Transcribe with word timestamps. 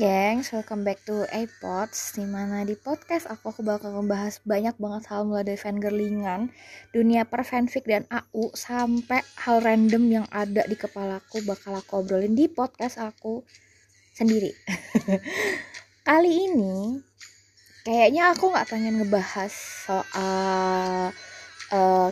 gengs, 0.00 0.48
welcome 0.56 0.80
back 0.80 0.96
to 1.04 1.28
iPods 1.28 2.16
Di 2.16 2.24
mana 2.24 2.64
di 2.64 2.72
podcast 2.72 3.28
aku, 3.28 3.52
aku 3.52 3.60
bakal 3.60 4.00
ngebahas 4.00 4.40
banyak 4.48 4.72
banget 4.80 5.12
hal 5.12 5.28
mulai 5.28 5.44
dari 5.44 5.60
fangirlingan 5.60 6.48
Dunia 6.88 7.28
per 7.28 7.44
fanfic 7.44 7.84
dan 7.84 8.08
AU 8.08 8.48
Sampai 8.56 9.20
hal 9.44 9.60
random 9.60 10.08
yang 10.08 10.26
ada 10.32 10.64
di 10.64 10.72
kepalaku 10.72 11.44
Bakal 11.44 11.84
aku 11.84 12.00
obrolin 12.00 12.32
di 12.32 12.48
podcast 12.48 12.96
aku 12.96 13.44
sendiri. 14.16 14.48
Kali 16.08 16.32
ini 16.48 16.96
Kayaknya 17.84 18.32
aku 18.32 18.56
gak 18.56 18.72
pengen 18.72 19.04
ngebahas 19.04 19.52
soal 19.84 21.12
eh, 21.76 22.08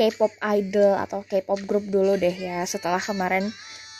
K-pop 0.00 0.32
idol 0.56 0.96
atau 0.96 1.20
K-pop 1.20 1.68
group 1.68 1.84
dulu 1.84 2.16
deh 2.16 2.32
ya 2.32 2.64
Setelah 2.64 2.96
kemarin 2.96 3.52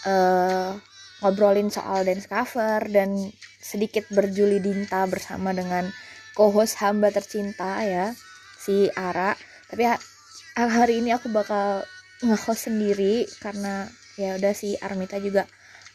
eh 0.09 0.94
ngobrolin 1.25 1.73
soal 1.73 2.05
dance 2.05 2.29
cover 2.29 2.85
dan 2.93 3.33
sedikit 3.57 4.05
berjuli 4.13 4.61
dinta 4.61 5.09
bersama 5.09 5.57
dengan 5.57 5.89
co-host 6.37 6.77
hamba 6.85 7.09
tercinta 7.09 7.81
ya 7.81 8.13
si 8.61 8.93
Ara. 8.93 9.33
Tapi 9.73 9.89
ha- 9.89 10.05
hari 10.61 11.01
ini 11.01 11.17
aku 11.17 11.33
bakal 11.33 11.89
nge-host 12.21 12.69
sendiri 12.69 13.25
karena 13.41 13.89
ya 14.21 14.37
udah 14.37 14.53
si 14.53 14.77
Armita 14.77 15.17
juga 15.17 15.49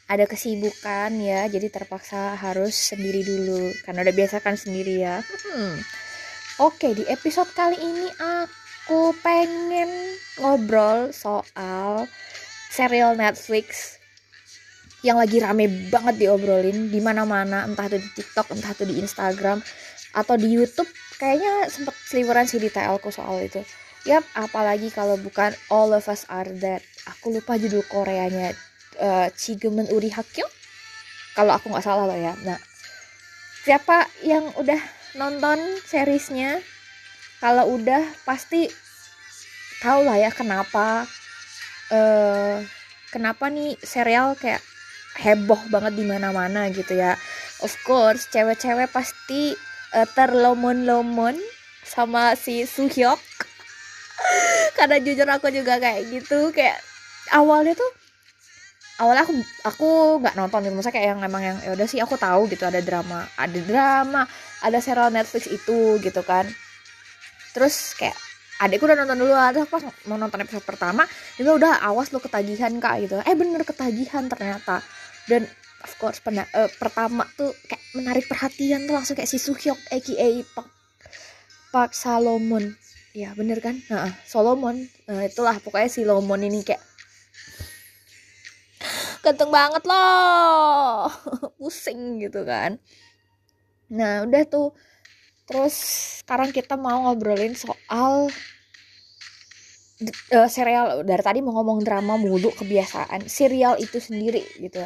ada 0.09 0.25
kesibukan 0.25 1.13
ya 1.21 1.45
jadi 1.45 1.69
terpaksa 1.69 2.33
harus 2.33 2.73
sendiri 2.73 3.21
dulu. 3.21 3.69
Karena 3.85 4.01
udah 4.01 4.15
biasa 4.17 4.41
kan 4.41 4.57
sendiri 4.57 5.05
ya. 5.05 5.21
Hmm. 5.21 5.77
oke 6.59 6.89
di 6.97 7.05
episode 7.05 7.53
kali 7.53 7.77
ini 7.77 8.09
aku 8.17 9.13
pengen 9.21 10.17
ngobrol 10.41 11.13
soal 11.13 12.09
serial 12.73 13.13
Netflix 13.13 13.99
yang 14.99 15.15
lagi 15.15 15.39
rame 15.39 15.87
banget 15.87 16.19
diobrolin 16.19 16.91
di 16.91 16.99
mana-mana 16.99 17.63
entah 17.63 17.87
itu 17.87 18.03
di 18.03 18.09
TikTok 18.19 18.51
entah 18.51 18.75
itu 18.75 18.83
di 18.83 18.99
Instagram 18.99 19.63
atau 20.11 20.35
di 20.35 20.51
YouTube. 20.51 20.89
Kayaknya 21.19 21.67
sempet 21.71 21.95
seliweran 22.07 22.47
sih 22.47 22.59
di 22.59 22.71
TL 22.71 22.99
soal 23.11 23.43
itu. 23.43 23.63
Yap 24.07 24.23
apalagi 24.35 24.91
kalau 24.91 25.19
bukan 25.19 25.51
All 25.67 25.91
of 25.91 26.07
Us 26.07 26.23
Are 26.31 26.47
Dead. 26.47 26.79
Aku 27.15 27.31
lupa 27.31 27.59
judul 27.59 27.83
Koreanya 27.87 28.55
uh, 28.99 29.27
Chigemen 29.35 29.87
Uri 29.91 30.11
Hakyo 30.11 30.47
kalau 31.35 31.55
aku 31.55 31.71
nggak 31.71 31.83
salah 31.83 32.07
loh 32.07 32.19
ya. 32.19 32.35
Nah 32.43 32.59
siapa 33.63 34.07
yang 34.23 34.51
udah 34.59 34.79
nonton 35.15 35.59
seriesnya? 35.87 36.59
Kalau 37.39 37.71
udah 37.79 38.03
pasti 38.27 38.67
tahu 39.79 40.03
lah 40.03 40.19
ya 40.19 40.31
kenapa 40.31 41.07
eh 41.87 42.59
kenapa 43.15 43.47
nih 43.47 43.79
serial 43.79 44.35
kayak 44.35 44.59
heboh 45.19 45.59
banget 45.67 45.99
di 45.99 46.05
mana-mana 46.07 46.71
gitu 46.71 46.95
ya. 46.95 47.19
Of 47.59 47.75
course, 47.83 48.31
cewek-cewek 48.31 48.89
pasti 48.89 49.53
eh, 49.93 50.07
terlomon-lomon 50.15 51.35
sama 51.83 52.33
si 52.39 52.63
Suhyok. 52.63 53.19
Karena 54.77 54.97
jujur 55.03 55.27
aku 55.27 55.51
juga 55.51 55.77
kayak 55.77 56.07
gitu, 56.07 56.55
kayak 56.55 56.79
awalnya 57.35 57.75
tuh 57.75 57.91
awalnya 58.99 59.23
aku 59.23 59.33
aku 59.63 59.89
nggak 60.19 60.35
nonton 60.35 60.59
gitu 60.67 60.75
maksudnya 60.75 60.95
kayak 60.99 61.07
yang 61.15 61.19
emang 61.23 61.43
yang 61.43 61.57
ya 61.63 61.71
udah 61.71 61.87
sih 61.87 62.03
aku 62.03 62.19
tahu 62.19 62.51
gitu 62.51 62.67
ada 62.67 62.83
drama 62.83 63.23
ada 63.39 63.59
drama 63.63 64.27
ada 64.59 64.77
serial 64.83 65.07
Netflix 65.07 65.47
itu 65.47 66.03
gitu 66.03 66.19
kan 66.27 66.43
terus 67.55 67.95
kayak 67.95 68.15
adekku 68.59 68.83
udah 68.83 68.99
nonton 68.99 69.23
dulu 69.23 69.31
ada 69.31 69.63
pas 69.63 69.79
mau 70.03 70.19
nonton 70.19 70.43
episode 70.43 70.67
pertama 70.67 71.07
bilang, 71.39 71.55
udah 71.55 71.79
awas 71.79 72.11
lo 72.11 72.19
ketagihan 72.19 72.75
kak 72.83 73.07
gitu 73.07 73.15
eh 73.23 73.35
bener 73.39 73.63
ketagihan 73.63 74.27
ternyata 74.27 74.83
dan 75.29 75.45
of 75.85 75.93
course 76.01 76.19
pena- 76.19 76.49
eh, 76.51 76.67
pertama 76.81 77.23
tuh 77.37 77.53
kayak 77.69 77.83
menarik 77.95 78.25
perhatian 78.25 78.89
tuh 78.89 78.97
langsung 78.97 79.15
kayak 79.15 79.29
si 79.29 79.37
Suhyok 79.39 79.77
aka 79.93 80.27
Pak 80.57 80.67
Pak 81.69 81.91
Salomon. 81.93 82.73
Ya 83.13 83.33
bener 83.37 83.61
kan? 83.61 83.77
Nah, 83.89 84.09
Solomon. 84.25 84.89
Nah, 85.05 85.25
itulah 85.25 85.57
pokoknya 85.61 85.89
si 85.89 86.01
Lomon 86.05 86.41
ini 86.41 86.65
kayak 86.65 86.81
ganteng 89.21 89.51
banget 89.53 89.83
loh. 89.85 91.05
Pusing 91.61 92.21
gitu 92.23 92.41
kan. 92.47 92.81
Nah 93.93 94.25
udah 94.25 94.43
tuh. 94.49 94.69
Terus 95.49 95.75
sekarang 96.21 96.53
kita 96.53 96.77
mau 96.77 97.09
ngobrolin 97.09 97.57
soal 97.57 98.29
eh, 100.05 100.49
serial 100.49 101.01
dari 101.03 101.23
tadi 101.25 101.39
mau 101.41 101.53
ngomong 101.59 101.81
drama 101.83 102.15
mulu 102.15 102.53
kebiasaan 102.53 103.25
serial 103.27 103.75
itu 103.81 103.97
sendiri 103.97 104.45
gitu 104.61 104.79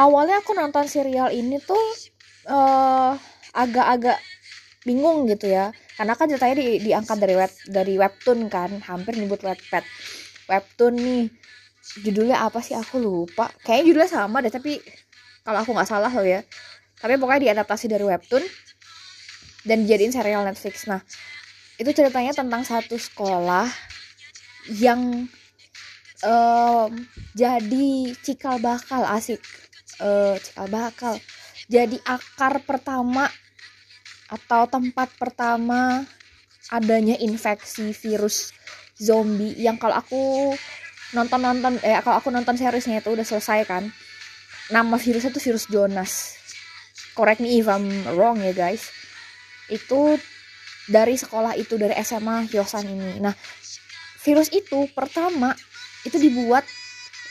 awalnya 0.00 0.40
aku 0.40 0.56
nonton 0.56 0.88
serial 0.88 1.32
ini 1.32 1.60
tuh 1.60 1.80
eh 2.48 3.12
agak-agak 3.52 4.18
bingung 4.82 5.28
gitu 5.28 5.52
ya. 5.52 5.70
Karena 5.94 6.16
kan 6.16 6.26
ceritanya 6.26 6.56
di, 6.58 6.80
diangkat 6.82 7.16
dari 7.20 7.34
web 7.36 7.52
dari 7.68 7.94
webtoon 8.00 8.48
kan. 8.48 8.70
Hampir 8.82 9.18
nyebut 9.20 9.40
webpad 9.44 9.84
webtoon 10.48 10.94
nih. 10.96 11.24
Judulnya 12.02 12.42
apa 12.46 12.62
sih? 12.64 12.74
Aku 12.74 12.98
lupa. 12.98 13.50
Kayaknya 13.62 13.84
judulnya 13.88 14.10
sama 14.10 14.38
deh 14.40 14.52
tapi 14.52 14.80
kalau 15.44 15.58
aku 15.62 15.70
nggak 15.74 15.88
salah 15.88 16.10
loh 16.10 16.26
ya. 16.26 16.40
Tapi 16.98 17.18
pokoknya 17.18 17.52
diadaptasi 17.52 17.90
dari 17.90 18.06
webtoon 18.06 18.42
dan 19.66 19.86
dijadiin 19.86 20.14
serial 20.14 20.42
Netflix. 20.46 20.86
Nah 20.86 21.02
itu 21.78 21.90
ceritanya 21.90 22.30
tentang 22.34 22.62
satu 22.62 22.94
sekolah 22.94 23.66
yang 24.78 25.26
em, 26.22 26.90
jadi 27.34 28.14
cikal 28.22 28.58
bakal 28.62 29.02
asik. 29.06 29.42
Eh 30.00 30.36
cikal 30.38 30.68
bakal. 30.70 31.14
Jadi 31.66 31.98
akar 32.06 32.62
pertama 32.62 33.30
atau 34.32 34.64
tempat 34.64 35.12
pertama 35.20 36.02
adanya 36.72 37.20
infeksi 37.20 37.92
virus 37.92 38.56
zombie 38.96 39.52
yang 39.60 39.76
kalau 39.76 40.00
aku 40.00 40.54
nonton 41.12 41.40
nonton 41.44 41.76
eh 41.84 42.00
kalau 42.00 42.16
aku 42.16 42.32
nonton 42.32 42.56
seriesnya 42.56 43.04
itu 43.04 43.12
udah 43.12 43.26
selesai 43.26 43.68
kan. 43.68 43.84
Nama 44.72 44.96
virusnya 44.96 45.34
itu 45.34 45.42
virus 45.42 45.66
Jonas. 45.68 46.12
Correct 47.12 47.44
me 47.44 47.60
if 47.60 47.68
I'm 47.68 47.88
wrong 48.16 48.40
ya 48.40 48.56
guys. 48.56 48.88
Itu 49.68 50.16
dari 50.88 51.14
sekolah 51.14 51.54
itu 51.60 51.76
dari 51.76 51.92
SMA 52.00 52.48
Hyosan 52.48 52.88
ini. 52.88 53.20
Nah 53.20 53.36
virus 54.22 54.48
itu 54.54 54.88
pertama 54.96 55.52
itu 56.02 56.18
dibuat 56.18 56.66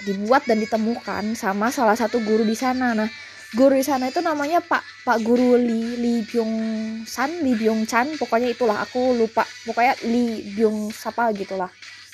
dibuat 0.01 0.47
dan 0.49 0.57
ditemukan 0.57 1.37
sama 1.37 1.69
salah 1.69 1.95
satu 1.95 2.19
guru 2.23 2.41
di 2.47 2.55
sana. 2.57 2.93
Nah 2.97 3.09
guru 3.51 3.75
di 3.75 3.83
sana 3.83 4.07
itu 4.07 4.23
namanya 4.23 4.63
Pak 4.63 5.03
Pak 5.03 5.19
Guru 5.27 5.59
Lee 5.59 5.99
Lee 5.99 6.23
Byung 6.23 6.55
San 7.03 7.43
Lee 7.43 7.59
Byung 7.59 7.83
Chan 7.85 8.15
pokoknya 8.17 8.49
itulah 8.49 8.79
aku 8.81 9.13
lupa. 9.13 9.45
Pokoknya 9.67 9.95
Lee 10.07 10.41
Byung 10.55 10.89
siapa 10.89 11.29
gitulah. 11.35 11.69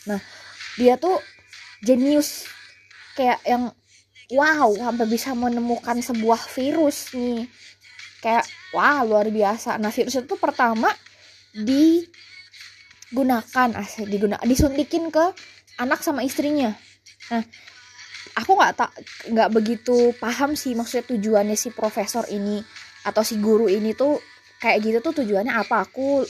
Nah 0.09 0.19
dia 0.75 0.97
tuh 0.97 1.21
jenius 1.85 2.49
kayak 3.13 3.39
yang 3.45 3.71
wow 4.33 4.73
sampai 4.75 5.07
bisa 5.07 5.31
menemukan 5.37 6.01
sebuah 6.01 6.41
virus 6.51 7.13
nih. 7.15 7.47
Kayak 8.19 8.49
wah 8.73 9.05
luar 9.05 9.29
biasa. 9.29 9.77
Nah 9.77 9.93
virus 9.93 10.17
itu 10.19 10.35
pertama 10.35 10.89
digunakan 11.55 12.17
asli 13.77 14.05
digunakan 14.09 14.43
disuntikin 14.43 15.13
ke 15.13 15.31
anak 15.77 16.01
sama 16.01 16.25
istrinya. 16.25 16.73
Nah 17.31 17.43
aku 18.37 18.51
nggak 18.53 18.73
tak 18.77 18.91
nggak 19.33 19.49
begitu 19.49 20.13
paham 20.21 20.53
sih 20.53 20.77
maksudnya 20.77 21.05
tujuannya 21.09 21.57
si 21.57 21.73
profesor 21.73 22.25
ini 22.29 22.61
atau 23.07 23.23
si 23.23 23.39
guru 23.39 23.71
ini 23.71 23.95
tuh 23.95 24.19
kayak 24.61 24.83
gitu 24.83 24.97
tuh 24.99 25.23
tujuannya 25.23 25.53
apa. 25.53 25.85
Aku 25.87 26.25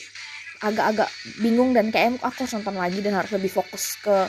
agak-agak 0.58 1.10
bingung 1.42 1.72
dan 1.74 1.94
kayak 1.94 2.18
aku 2.22 2.46
harus 2.46 2.54
nonton 2.58 2.76
lagi 2.78 3.00
dan 3.02 3.14
harus 3.14 3.30
lebih 3.34 3.52
fokus 3.54 3.98
ke 4.02 4.26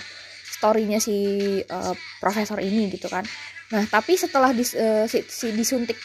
storynya 0.58 0.98
si 0.98 1.16
eh, 1.62 1.94
profesor 2.18 2.58
ini 2.58 2.90
gitu 2.92 3.06
kan. 3.10 3.24
Nah 3.74 3.84
tapi 3.86 4.16
setelah 4.16 4.52
dis, 4.52 4.72
eh, 4.74 5.06
si, 5.06 5.24
si 5.28 5.52
disuntik 5.52 5.96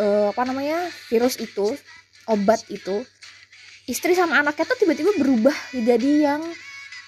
eh, 0.00 0.26
apa 0.32 0.42
namanya 0.46 0.88
virus 1.08 1.36
itu 1.40 1.74
obat 2.28 2.62
itu 2.68 3.02
istri 3.88 4.14
sama 4.14 4.38
anaknya 4.38 4.68
tuh 4.70 4.78
tiba-tiba 4.86 5.10
berubah 5.18 5.56
jadi 5.74 6.10
yang 6.34 6.42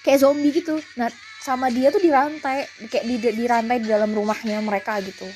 kayak 0.03 0.19
zombie 0.19 0.51
gitu. 0.51 0.81
Nah 0.99 1.07
sama 1.43 1.67
dia 1.67 1.91
tuh 1.91 1.99
dirantai 1.99 2.63
kayak 2.87 3.03
di 3.03 3.15
dirantai 3.35 3.83
di 3.83 3.91
dalam 3.91 4.15
rumahnya 4.15 4.63
mereka 4.63 5.03
gitu. 5.03 5.27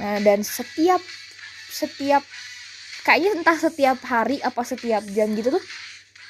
Nah 0.00 0.16
dan 0.24 0.40
setiap 0.40 1.04
setiap 1.68 2.24
kayaknya 3.04 3.44
entah 3.44 3.58
setiap 3.60 4.00
hari 4.08 4.40
apa 4.40 4.64
setiap 4.64 5.04
jam 5.12 5.36
gitu 5.36 5.52
tuh 5.52 5.64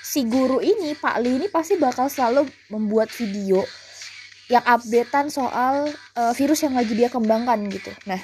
si 0.03 0.27
guru 0.27 0.59
ini 0.59 0.99
Pak 0.99 1.17
Li 1.23 1.39
ini 1.39 1.47
pasti 1.47 1.79
bakal 1.79 2.11
selalu 2.11 2.50
membuat 2.75 3.15
video 3.15 3.62
yang 4.50 4.65
updatean 4.67 5.31
soal 5.31 5.93
uh, 6.19 6.33
virus 6.35 6.67
yang 6.67 6.75
lagi 6.75 6.97
dia 6.99 7.06
kembangkan 7.06 7.71
gitu. 7.71 7.95
Nah 8.11 8.19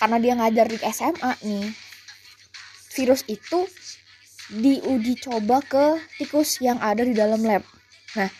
karena 0.00 0.16
dia 0.16 0.32
ngajar 0.32 0.64
di 0.64 0.78
SMA 0.80 1.32
nih 1.44 1.68
virus 2.96 3.20
itu 3.28 3.68
diuji 4.48 5.20
coba 5.20 5.60
ke 5.60 6.00
tikus 6.16 6.56
yang 6.64 6.80
ada 6.80 7.04
di 7.04 7.12
dalam 7.12 7.44
lab. 7.44 7.60
Nah 8.16 8.32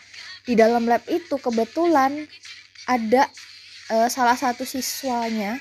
di 0.44 0.54
dalam 0.56 0.88
lab 0.88 1.04
itu 1.08 1.36
kebetulan 1.36 2.24
ada 2.88 3.28
uh, 3.92 4.08
salah 4.08 4.36
satu 4.36 4.64
siswanya. 4.64 5.60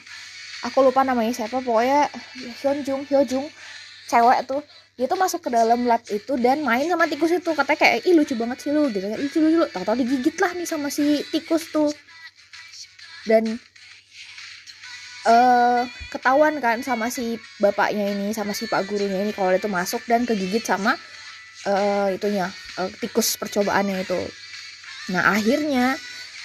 Aku 0.68 0.84
lupa 0.84 1.08
namanya 1.08 1.32
siapa 1.32 1.64
pokoknya 1.64 2.12
Hyunjung 2.60 3.08
Hyunjung 3.08 3.48
cewek 4.12 4.40
tuh. 4.48 4.62
Dia 5.00 5.08
tuh 5.08 5.16
masuk 5.16 5.48
ke 5.48 5.50
dalam 5.56 5.88
lab 5.88 6.04
itu 6.12 6.36
dan 6.36 6.60
main 6.60 6.84
sama 6.92 7.08
tikus 7.08 7.32
itu. 7.32 7.56
Katanya 7.56 7.80
kayak 7.80 8.04
ih 8.04 8.12
lucu 8.12 8.36
banget 8.36 8.68
sih 8.68 8.72
lu 8.76 8.92
gitu. 8.92 9.08
Kan 9.08 9.16
lucu 9.16 9.38
lucu 9.40 9.58
tau 9.72 9.84
tau 9.88 9.96
digigit 9.96 10.36
lah 10.36 10.52
nih 10.52 10.68
sama 10.68 10.92
si 10.92 11.24
tikus 11.32 11.72
tuh. 11.72 11.88
Dan 13.24 13.56
uh, 15.28 15.84
ketahuan 16.12 16.60
kan 16.60 16.84
sama 16.84 17.08
si 17.08 17.40
bapaknya 17.60 18.12
ini 18.12 18.32
sama 18.32 18.52
si 18.52 18.70
pak 18.70 18.88
gurunya 18.88 19.24
ini 19.24 19.32
kalau 19.32 19.52
dia 19.52 19.60
tuh 19.60 19.72
masuk 19.72 20.04
dan 20.08 20.24
kegigit 20.24 20.64
sama 20.64 20.96
uh, 21.68 22.08
itunya 22.14 22.48
uh, 22.80 22.90
tikus 23.00 23.36
percobaannya 23.36 24.04
itu 24.04 24.20
nah 25.10 25.34
akhirnya 25.34 25.98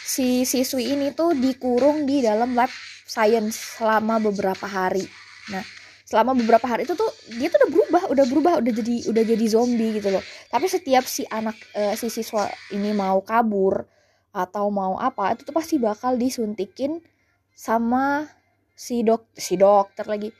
si 0.04 0.44
siswi 0.44 0.92
ini 0.92 1.12
tuh 1.16 1.32
dikurung 1.32 2.04
di 2.04 2.20
dalam 2.20 2.52
lab 2.52 2.68
science 3.04 3.80
selama 3.80 4.20
beberapa 4.20 4.64
hari. 4.68 5.04
Nah 5.52 5.64
selama 6.04 6.36
beberapa 6.36 6.68
hari 6.68 6.84
itu 6.84 6.92
tuh 6.92 7.08
dia 7.32 7.48
tuh 7.48 7.64
udah 7.64 7.70
berubah 7.72 8.02
udah 8.12 8.24
berubah 8.28 8.52
udah 8.60 8.72
jadi 8.76 8.96
udah 9.08 9.24
jadi 9.24 9.44
zombie 9.48 9.96
gitu 9.96 10.12
loh. 10.12 10.22
Tapi 10.52 10.68
setiap 10.68 11.04
si 11.08 11.24
anak 11.26 11.56
uh, 11.72 11.96
si 11.96 12.12
siswa 12.12 12.46
ini 12.70 12.92
mau 12.92 13.24
kabur 13.24 13.88
atau 14.30 14.68
mau 14.68 15.00
apa 15.00 15.32
itu 15.34 15.48
tuh 15.48 15.56
pasti 15.56 15.80
bakal 15.80 16.20
disuntikin 16.20 17.00
sama 17.56 18.28
si 18.76 19.02
dok 19.02 19.32
si 19.34 19.58
dokter 19.58 20.04
lagi. 20.06 20.30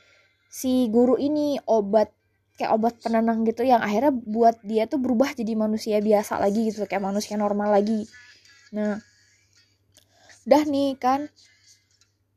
Si 0.47 0.87
guru 0.87 1.19
ini 1.19 1.59
obat 1.67 2.14
kayak 2.55 2.71
obat 2.71 2.95
penenang 3.03 3.43
gitu 3.43 3.67
yang 3.67 3.83
akhirnya 3.83 4.15
buat 4.15 4.59
dia 4.63 4.87
tuh 4.87 4.99
berubah 4.99 5.35
jadi 5.35 5.53
manusia 5.59 5.99
biasa 5.99 6.39
lagi 6.39 6.71
gitu 6.71 6.87
kayak 6.87 7.03
manusia 7.03 7.35
normal 7.35 7.75
lagi. 7.75 8.07
Nah 8.71 8.99
udah 10.47 10.63
nih 10.63 10.95
kan. 10.95 11.27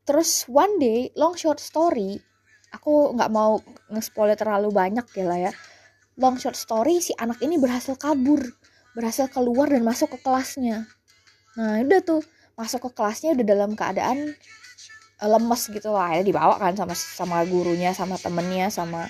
Terus 0.09 0.49
one 0.49 0.81
day 0.81 1.13
long 1.15 1.37
short 1.37 1.61
story 1.61 2.19
aku 2.73 3.13
nggak 3.15 3.31
mau 3.33 3.61
nge-spoiler 3.93 4.35
terlalu 4.35 4.75
banyak 4.75 5.07
ya 5.15 5.25
lah 5.25 5.39
ya. 5.51 5.53
Long 6.19 6.41
short 6.41 6.59
story 6.59 6.99
si 6.99 7.15
anak 7.15 7.39
ini 7.45 7.61
berhasil 7.61 7.95
kabur 7.95 8.43
berhasil 8.99 9.31
keluar 9.31 9.71
dan 9.71 9.87
masuk 9.87 10.11
ke 10.17 10.19
kelasnya. 10.27 10.91
Nah 11.55 11.79
udah 11.79 12.01
tuh 12.03 12.21
masuk 12.59 12.91
ke 12.91 12.99
kelasnya 12.99 13.39
udah 13.39 13.47
dalam 13.47 13.79
keadaan 13.79 14.35
uh, 15.23 15.29
lemes 15.31 15.63
gitu 15.71 15.95
lah 15.95 16.19
ya 16.19 16.23
dibawa 16.27 16.59
kan 16.59 16.75
sama 16.75 16.95
sama 16.99 17.47
gurunya 17.47 17.95
sama 17.95 18.19
temennya 18.19 18.71
sama 18.75 19.07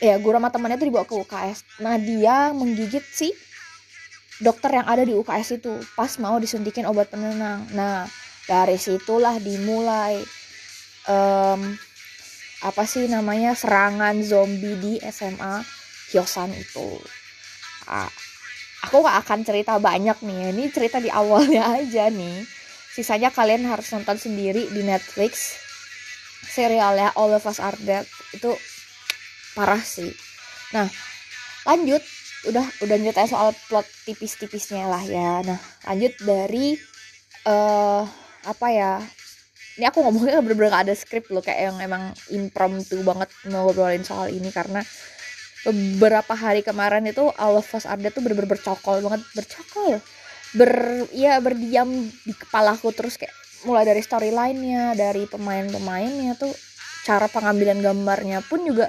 ya 0.00 0.16
guru 0.16 0.40
sama 0.40 0.48
temennya 0.48 0.80
tuh 0.80 0.88
dibawa 0.88 1.04
ke 1.04 1.14
UKS 1.14 1.58
nah 1.84 2.00
dia 2.00 2.50
menggigit 2.56 3.04
si 3.04 3.30
dokter 4.40 4.80
yang 4.80 4.88
ada 4.88 5.04
di 5.04 5.12
UKS 5.12 5.60
itu 5.60 5.72
pas 5.92 6.10
mau 6.16 6.40
disuntikin 6.40 6.88
obat 6.88 7.12
penenang. 7.12 7.68
Nah 7.76 8.08
dari 8.48 8.80
situlah 8.80 9.36
dimulai 9.36 10.16
um, 11.06 11.60
apa 12.64 12.82
sih 12.88 13.06
namanya 13.06 13.52
serangan 13.52 14.16
zombie 14.24 14.80
di 14.80 14.92
SMA 15.12 15.60
Hyosan 16.10 16.50
itu. 16.56 16.98
Ah, 17.86 18.08
aku 18.84 19.04
gak 19.04 19.28
akan 19.28 19.40
cerita 19.46 19.76
banyak 19.78 20.18
nih 20.24 20.56
ini 20.56 20.64
cerita 20.72 20.98
di 20.98 21.12
awalnya 21.12 21.70
aja 21.78 22.08
nih. 22.08 22.42
Sisanya 22.90 23.30
kalian 23.30 23.68
harus 23.70 23.86
nonton 23.94 24.18
sendiri 24.18 24.66
di 24.66 24.82
Netflix 24.82 25.54
serialnya 26.50 27.14
All 27.14 27.30
of 27.30 27.46
Us 27.46 27.62
Are 27.62 27.78
Dead. 27.78 28.02
Itu 28.34 28.56
parah 29.60 29.84
sih. 29.84 30.08
Nah 30.72 30.88
lanjut. 31.68 32.00
Udah 32.48 32.64
udah 32.80 32.96
nyeritain 32.96 33.28
soal 33.28 33.52
plot 33.68 33.84
tipis-tipisnya 34.08 34.88
lah 34.88 35.04
ya. 35.04 35.44
Nah 35.44 35.60
lanjut 35.84 36.16
dari 36.24 36.72
uh, 37.44 38.08
apa 38.48 38.66
ya? 38.72 38.92
Ini 39.76 39.84
aku 39.92 40.00
ngomongnya 40.00 40.40
bener-bener 40.40 40.72
gak 40.72 40.84
ada 40.88 40.96
skrip 40.96 41.28
loh 41.28 41.44
kayak 41.44 41.68
yang 41.68 41.76
emang 41.84 42.16
impromptu 42.32 42.96
banget 43.04 43.28
ngobrolin 43.44 44.00
soal 44.00 44.32
ini. 44.32 44.48
Karena 44.48 44.80
beberapa 45.68 46.32
hari 46.32 46.64
kemarin 46.64 47.04
itu 47.04 47.28
All 47.36 47.60
of 47.60 47.68
Us 47.76 47.84
Are 47.84 48.00
tuh 48.08 48.24
bener-bener 48.24 48.56
bercokol 48.56 49.04
banget. 49.04 49.20
Bercokol? 49.36 50.00
Ber 50.56 50.72
ya 51.12 51.36
berdiam 51.44 51.92
di 52.24 52.32
kepalaku. 52.32 52.88
Terus 52.96 53.20
kayak 53.20 53.36
mulai 53.68 53.84
dari 53.84 54.00
storyline-nya 54.00 54.96
dari 54.96 55.28
pemain-pemainnya 55.28 56.40
tuh 56.40 56.56
cara 57.04 57.28
pengambilan 57.28 57.84
gambarnya 57.84 58.40
pun 58.44 58.64
juga 58.64 58.88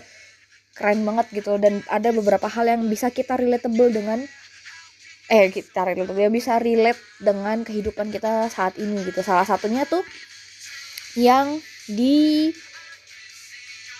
keren 0.75 1.03
banget 1.03 1.27
gitu. 1.31 1.57
Dan 1.57 1.83
ada 1.87 2.09
beberapa 2.11 2.47
hal 2.47 2.67
yang 2.67 2.81
bisa 2.87 3.11
kita 3.11 3.37
relatable 3.39 3.91
dengan 3.91 4.23
eh 5.31 5.47
kita 5.47 5.87
relate 5.87 6.11
ya 6.11 6.27
bisa 6.27 6.59
relate 6.59 6.99
dengan 7.23 7.63
kehidupan 7.63 8.11
kita 8.11 8.51
saat 8.51 8.75
ini 8.79 8.99
gitu. 9.07 9.23
Salah 9.23 9.47
satunya 9.47 9.87
tuh 9.87 10.03
yang 11.15 11.59
di 11.87 12.51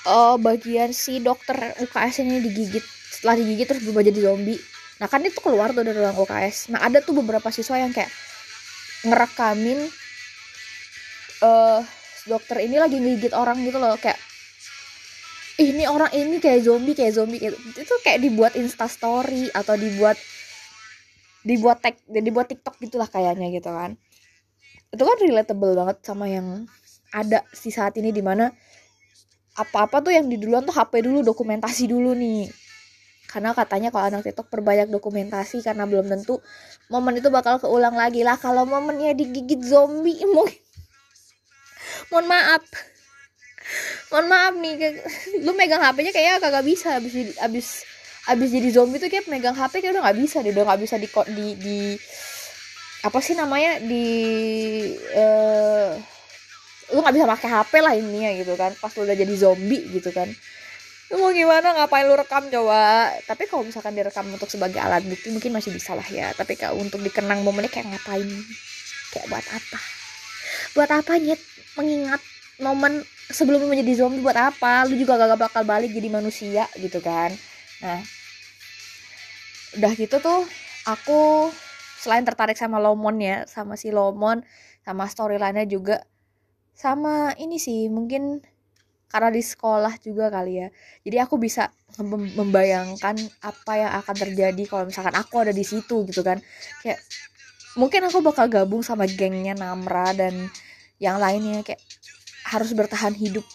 uh, 0.07 0.35
bagian 0.39 0.91
si 0.91 1.23
dokter 1.23 1.75
UKS 1.79 2.23
ini 2.23 2.43
digigit. 2.43 2.83
Setelah 3.11 3.35
digigit 3.39 3.67
terus 3.67 3.83
berubah 3.83 4.03
jadi 4.07 4.19
zombie. 4.27 4.59
Nah 5.01 5.09
kan 5.09 5.25
itu 5.25 5.41
keluar 5.41 5.73
tuh 5.73 5.81
dari 5.81 5.97
ruang 5.97 6.13
UKS 6.13 6.69
nah 6.69 6.85
ada 6.85 7.01
tuh 7.01 7.17
beberapa 7.17 7.49
siswa 7.49 7.81
yang 7.81 7.89
kayak 7.89 8.13
ngerekamin 9.01 9.89
uh, 11.41 11.81
dokter 12.29 12.61
ini 12.61 12.77
lagi 12.77 13.01
ngigit 13.01 13.33
orang 13.33 13.57
gitu 13.65 13.81
loh. 13.81 13.97
Kayak 13.97 14.21
ini 15.61 15.85
orang 15.85 16.09
ini 16.17 16.41
kayak 16.41 16.65
zombie 16.65 16.97
kayak 16.97 17.13
zombie 17.13 17.37
kayak 17.37 17.53
itu 17.77 17.93
kayak 18.01 18.19
dibuat 18.25 18.53
insta 18.57 18.89
story 18.89 19.53
atau 19.53 19.77
dibuat 19.77 20.17
dibuat 21.45 21.81
tag 21.81 21.97
dibuat 22.09 22.49
tiktok 22.49 22.77
gitulah 22.81 23.05
kayaknya 23.05 23.53
gitu 23.53 23.69
kan. 23.69 23.97
Itu 24.89 25.03
kan 25.05 25.17
relatable 25.21 25.77
banget 25.77 25.97
sama 26.01 26.25
yang 26.27 26.65
ada 27.13 27.45
si 27.53 27.69
saat 27.69 27.95
ini 28.01 28.09
di 28.09 28.25
mana 28.25 28.49
apa-apa 29.55 29.99
tuh 30.01 30.15
yang 30.15 30.31
di 30.31 30.39
duluan 30.39 30.63
tuh 30.63 30.73
HP 30.73 31.05
dulu 31.05 31.21
dokumentasi 31.21 31.91
dulu 31.91 32.17
nih. 32.17 32.49
Karena 33.31 33.55
katanya 33.55 33.95
kalau 33.95 34.11
anak 34.11 34.27
TikTok 34.27 34.51
perbanyak 34.51 34.91
dokumentasi 34.91 35.63
karena 35.63 35.87
belum 35.87 36.11
tentu 36.11 36.43
momen 36.91 37.15
itu 37.19 37.31
bakal 37.31 37.59
keulang 37.63 37.95
lagi. 37.95 38.27
Lah 38.27 38.35
kalau 38.35 38.67
momennya 38.67 39.15
digigit 39.15 39.63
zombie 39.63 40.19
mungkin 40.27 40.59
mohon 42.11 42.27
maaf 42.27 42.63
mohon 44.11 44.25
maaf 44.27 44.53
nih 44.59 44.73
lu 45.45 45.51
megang 45.55 45.81
HP-nya 45.81 46.11
kayak 46.11 46.43
kagak 46.43 46.65
bisa 46.65 46.99
abis 46.99 47.35
abis 47.39 47.67
abis 48.29 48.49
jadi 48.53 48.69
zombie 48.69 49.01
tuh 49.01 49.09
kayak 49.09 49.25
megang 49.31 49.57
HP 49.57 49.81
kayak 49.81 49.97
udah 49.97 50.03
nggak 50.05 50.19
bisa 50.21 50.45
deh 50.45 50.53
udah 50.53 50.65
nggak 50.69 50.81
bisa 50.85 50.95
di 51.01 51.07
di 51.09 51.47
di 51.57 51.79
apa 53.01 53.17
sih 53.17 53.33
namanya 53.33 53.81
di 53.81 54.05
uh, 55.17 55.97
lu 56.93 56.99
nggak 57.01 57.15
bisa 57.17 57.25
pakai 57.25 57.49
HP 57.49 57.73
lah 57.81 57.93
ini 57.97 58.19
ya 58.29 58.31
gitu 58.37 58.53
kan 58.53 58.75
pas 58.77 58.93
lu 58.93 59.07
udah 59.07 59.17
jadi 59.17 59.33
zombie 59.33 59.83
gitu 59.89 60.11
kan. 60.13 60.29
Lu 61.11 61.19
mau 61.19 61.31
gimana 61.35 61.75
ngapain 61.75 62.07
lu 62.07 62.15
rekam 62.15 62.47
coba? 62.47 63.11
Tapi 63.27 63.43
kalau 63.49 63.67
misalkan 63.67 63.91
direkam 63.91 64.31
untuk 64.31 64.47
sebagai 64.47 64.79
alat 64.79 65.03
bukti 65.03 65.27
mungkin 65.27 65.51
masih 65.51 65.75
bisa 65.75 65.91
lah 65.91 66.07
ya 66.07 66.31
tapi 66.35 66.55
kalau 66.55 66.79
untuk 66.79 67.03
dikenang 67.03 67.43
momennya 67.43 67.71
kayak 67.71 67.89
ngapain? 67.89 68.27
Kayak 69.11 69.27
buat 69.27 69.45
apa? 69.49 69.79
Buat 70.77 70.89
apa 71.03 71.13
nyet? 71.19 71.41
Mengingat 71.75 72.21
momen 72.59 73.03
sebelum 73.33 73.65
menjadi 73.67 74.05
zombie 74.05 74.23
buat 74.23 74.37
apa? 74.37 74.85
Lu 74.87 74.95
juga 74.95 75.17
gak 75.17 75.51
bakal 75.51 75.63
balik 75.65 75.91
jadi 75.91 76.09
manusia 76.11 76.65
gitu 76.77 76.99
kan? 76.99 77.33
Nah 77.81 78.01
udah 79.71 79.91
gitu 79.95 80.19
tuh 80.19 80.43
aku 80.83 81.47
selain 82.03 82.27
tertarik 82.27 82.59
sama 82.59 82.75
Lomon 82.75 83.15
ya 83.23 83.47
sama 83.47 83.79
si 83.79 83.87
Lomon 83.87 84.43
sama 84.83 85.07
storyline-nya 85.07 85.63
juga 85.63 86.03
sama 86.75 87.31
ini 87.39 87.55
sih 87.55 87.87
mungkin 87.87 88.43
karena 89.11 89.27
di 89.27 89.43
sekolah 89.43 89.99
juga 89.99 90.31
kali 90.31 90.63
ya. 90.63 90.67
Jadi 91.03 91.17
aku 91.19 91.35
bisa 91.35 91.67
membayangkan 92.39 93.19
apa 93.43 93.73
yang 93.75 93.91
akan 93.99 94.15
terjadi 94.15 94.63
kalau 94.71 94.87
misalkan 94.87 95.11
aku 95.19 95.43
ada 95.43 95.51
di 95.51 95.67
situ 95.67 96.07
gitu 96.07 96.23
kan? 96.23 96.39
Kayak 96.79 97.03
mungkin 97.75 98.07
aku 98.07 98.23
bakal 98.23 98.47
gabung 98.47 98.79
sama 98.87 99.03
gengnya 99.11 99.51
Namra 99.51 100.15
dan 100.15 100.47
yang 100.95 101.19
lainnya 101.19 101.59
kayak 101.59 101.83
harus 102.47 102.71
bertahan 102.73 103.13
hidup 103.13 103.45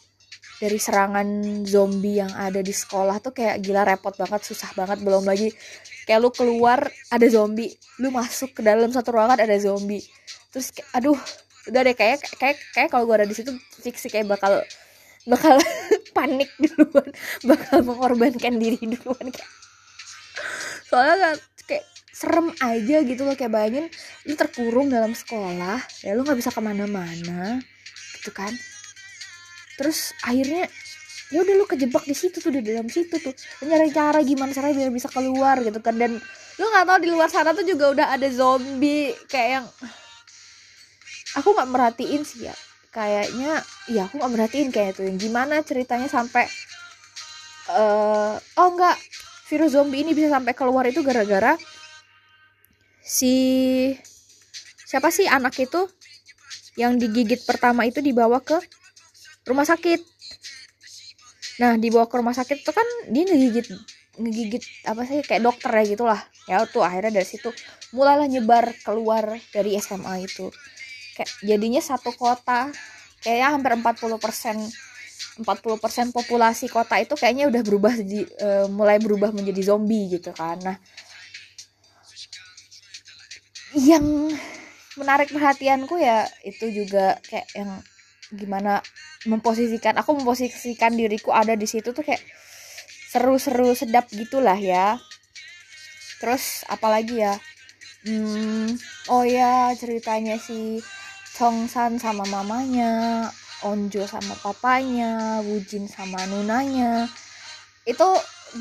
dari 0.56 0.80
serangan 0.80 1.28
zombie 1.68 2.16
yang 2.16 2.32
ada 2.32 2.64
di 2.64 2.72
sekolah 2.72 3.20
tuh 3.20 3.36
kayak 3.36 3.60
gila 3.60 3.84
repot 3.84 4.16
banget 4.16 4.40
susah 4.40 4.72
banget 4.72 5.04
belum 5.04 5.28
lagi 5.28 5.52
kayak 6.08 6.20
lu 6.22 6.32
keluar 6.32 6.88
ada 7.12 7.26
zombie 7.28 7.76
lu 8.00 8.08
masuk 8.08 8.56
ke 8.56 8.62
dalam 8.64 8.88
satu 8.88 9.12
ruangan 9.12 9.36
ada 9.40 9.56
zombie. 9.60 10.04
Terus 10.52 10.72
aduh 10.96 11.18
udah 11.66 11.80
deh 11.82 11.96
kayak 11.98 12.22
kayak 12.38 12.56
kayak 12.72 12.88
kalau 12.88 13.04
gue 13.04 13.16
ada 13.20 13.28
di 13.28 13.36
situ 13.36 13.52
fix 13.82 14.06
sih 14.06 14.10
kayak 14.12 14.30
bakal 14.30 14.62
bakal 15.26 15.58
panik 16.16 16.48
duluan 16.62 17.10
bakal 17.44 17.82
mengorbankan 17.84 18.56
diri 18.56 18.80
duluan 18.80 19.26
kayak. 19.28 19.52
Soalnya 20.88 21.16
kan 21.18 21.34
kayak 21.66 21.84
serem 22.16 22.48
aja 22.64 22.96
gitu 23.04 23.28
loh 23.28 23.36
kayak 23.36 23.52
bayangin 23.52 23.86
lu 24.24 24.32
terkurung 24.40 24.88
dalam 24.88 25.12
sekolah 25.12 25.84
ya 26.00 26.16
lu 26.16 26.24
nggak 26.24 26.40
bisa 26.40 26.48
ke 26.48 26.64
mana-mana 26.64 27.60
gitu 28.16 28.32
kan 28.32 28.48
terus 29.76 30.16
akhirnya 30.24 30.66
ya 31.32 31.42
udah 31.42 31.54
lu 31.58 31.66
kejebak 31.66 32.06
di 32.06 32.14
situ 32.14 32.38
tuh 32.38 32.52
di 32.54 32.62
dalam 32.62 32.86
situ 32.88 33.16
tuh. 33.18 33.34
Nyari 33.64 33.90
cara 33.90 34.18
gimana 34.22 34.50
caranya 34.54 34.86
biar 34.86 34.92
bisa 34.94 35.08
keluar 35.10 35.60
gitu 35.62 35.78
kan. 35.82 35.94
Dan 35.98 36.18
lu 36.56 36.64
nggak 36.64 36.86
tahu 36.86 36.98
di 37.02 37.10
luar 37.10 37.28
sana 37.28 37.52
tuh 37.52 37.66
juga 37.66 37.92
udah 37.92 38.06
ada 38.14 38.28
zombie 38.30 39.12
kayak 39.28 39.50
yang 39.60 39.66
aku 41.36 41.48
nggak 41.52 41.70
merhatiin 41.70 42.22
sih 42.22 42.48
ya. 42.48 42.54
Kayaknya 42.94 43.60
ya 43.92 44.08
aku 44.08 44.22
nggak 44.22 44.32
merhatiin 44.32 44.68
kayak 44.72 44.96
itu. 44.96 45.02
Yang 45.10 45.18
gimana 45.28 45.60
ceritanya 45.66 46.08
sampai 46.08 46.46
eh 47.66 48.34
oh 48.38 48.68
enggak 48.70 48.94
virus 49.50 49.74
zombie 49.74 50.06
ini 50.06 50.14
bisa 50.14 50.30
sampai 50.30 50.54
keluar 50.54 50.86
itu 50.86 51.02
gara-gara 51.02 51.58
si 53.02 53.34
siapa 54.86 55.10
sih 55.10 55.26
anak 55.26 55.54
itu 55.58 55.86
yang 56.78 56.98
digigit 56.98 57.42
pertama 57.46 57.86
itu 57.86 57.98
dibawa 58.02 58.38
ke 58.42 58.58
rumah 59.46 59.66
sakit. 59.66 60.00
Nah 61.62 61.78
dibawa 61.80 62.04
ke 62.10 62.14
rumah 62.20 62.36
sakit 62.36 62.66
itu 62.66 62.72
kan 62.74 62.86
dia 63.08 63.24
ngegigit 63.24 63.66
ngegigit 64.16 64.64
apa 64.88 65.04
sih 65.08 65.22
kayak 65.24 65.42
dokter 65.46 65.70
ya 65.72 65.84
gitulah. 65.86 66.20
Ya 66.46 66.62
tuh 66.68 66.82
akhirnya 66.82 67.22
dari 67.22 67.26
situ 67.26 67.50
mulailah 67.94 68.28
nyebar 68.28 68.74
keluar 68.82 69.38
dari 69.54 69.78
SMA 69.78 70.26
itu. 70.26 70.50
Kayak 71.16 71.30
jadinya 71.40 71.80
satu 71.80 72.12
kota 72.12 72.68
kayaknya 73.24 73.48
hampir 73.56 73.72
40 73.72 74.20
persen 74.20 74.56
40 75.40 76.12
populasi 76.12 76.68
kota 76.68 76.96
itu 77.00 77.12
kayaknya 77.16 77.48
udah 77.48 77.62
berubah 77.64 77.92
jadi 77.92 78.20
eh, 78.24 78.66
mulai 78.68 78.96
berubah 79.00 79.32
menjadi 79.32 79.72
zombie 79.72 80.12
gitu 80.12 80.32
kan. 80.32 80.60
Nah 80.60 80.76
yang 83.76 84.32
menarik 84.96 85.28
perhatianku 85.28 86.00
ya 86.00 86.24
itu 86.40 86.72
juga 86.72 87.20
kayak 87.28 87.48
yang 87.52 87.70
gimana 88.32 88.80
memposisikan 89.24 89.96
aku 89.96 90.20
memposisikan 90.20 90.92
diriku 90.92 91.32
ada 91.32 91.56
di 91.56 91.64
situ 91.64 91.96
tuh 91.96 92.04
kayak 92.04 92.20
seru-seru 93.10 93.72
sedap 93.72 94.04
gitulah 94.12 94.58
ya. 94.60 95.00
Terus 96.20 96.68
apalagi 96.68 97.24
ya? 97.24 97.34
Hmm, 98.04 98.76
oh 99.08 99.24
ya 99.24 99.72
ceritanya 99.74 100.36
si 100.38 100.78
Chongsan 101.36 101.98
sama 101.98 102.22
mamanya 102.28 103.26
Onjo 103.64 104.04
sama 104.06 104.36
papanya 104.40 105.40
Wujin 105.42 105.88
sama 105.88 106.22
nunanya. 106.28 107.08
Itu 107.88 108.04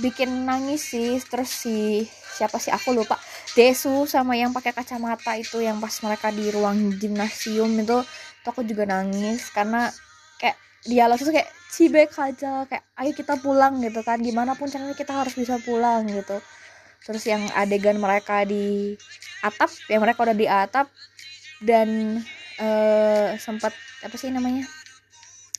bikin 0.02 0.48
nangis 0.48 0.92
sih 0.92 1.20
terus 1.28 1.52
si 1.52 2.08
siapa 2.36 2.60
sih 2.60 2.72
aku 2.72 2.96
lupa. 2.96 3.20
Desu 3.56 4.04
sama 4.08 4.36
yang 4.36 4.52
pakai 4.52 4.76
kacamata 4.76 5.36
itu 5.40 5.64
yang 5.64 5.80
pas 5.80 5.94
mereka 6.04 6.32
di 6.32 6.52
ruang 6.52 6.96
gimnasium 7.00 7.76
itu 7.80 8.04
tuh 8.44 8.50
aku 8.52 8.62
juga 8.68 8.84
nangis 8.88 9.48
karena 9.52 9.92
dialog 10.86 11.18
itu 11.18 11.32
kayak 11.34 11.50
cibek 11.74 12.14
aja 12.16 12.64
kayak 12.70 12.86
ayo 13.02 13.12
kita 13.12 13.36
pulang 13.42 13.82
gitu 13.82 14.00
kan. 14.06 14.22
Gimana 14.22 14.54
pun 14.56 14.70
caranya 14.70 14.96
kita 14.96 15.12
harus 15.12 15.34
bisa 15.36 15.60
pulang 15.62 16.06
gitu. 16.08 16.38
Terus 17.06 17.24
yang 17.28 17.44
adegan 17.54 17.98
mereka 18.00 18.46
di 18.48 18.96
atap 19.44 19.70
yang 19.92 20.02
mereka 20.02 20.26
udah 20.26 20.38
di 20.38 20.48
atap 20.50 20.88
dan 21.62 22.22
eh 22.56 23.36
sempat 23.38 23.76
apa 24.02 24.16
sih 24.16 24.32
namanya 24.32 24.64